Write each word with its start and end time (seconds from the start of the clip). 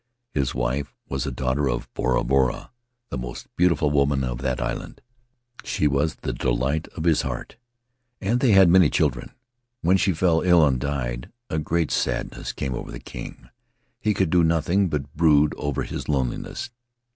His 0.33 0.55
wife 0.55 0.95
was 1.07 1.27
a 1.27 1.31
daughter 1.31 1.69
of 1.69 1.87
Bora 1.93 2.23
Bora— 2.23 2.71
the 3.11 3.19
most 3.19 3.55
beautiful 3.55 3.91
woman 3.91 4.23
of 4.23 4.39
that 4.39 4.59
island; 4.59 4.99
she 5.63 5.85
was 5.87 6.15
the 6.15 6.33
delight 6.33 6.87
of 6.97 7.03
his 7.03 7.21
heart, 7.21 7.55
and 8.19 8.39
they 8.39 8.53
had 8.53 8.67
many 8.67 8.89
children. 8.89 9.29
When 9.81 9.97
she 9.97 10.11
fell 10.13 10.41
ill 10.41 10.65
and 10.65 10.79
died, 10.79 11.31
a 11.51 11.59
great 11.59 11.91
sadness 11.91 12.51
came 12.51 12.73
over 12.73 12.89
the 12.91 12.99
king; 12.99 13.49
he 13.99 14.15
could 14.15 14.31
do 14.31 14.43
nothing 14.43 14.89
but 14.89 15.13
brood 15.13 15.53
over 15.55 15.83
his 15.83 16.09
loneliness. 16.09 16.71